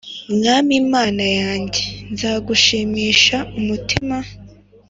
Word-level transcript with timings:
Mwami 0.35 0.75
mana 0.93 1.25
yanjye 1.41 1.83
nzagushimisha 2.11 3.37
umutima 3.59 4.17